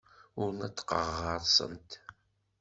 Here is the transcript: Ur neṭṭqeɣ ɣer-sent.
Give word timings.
Ur 0.41 0.49
neṭṭqeɣ 0.59 1.07
ɣer-sent. 1.23 1.91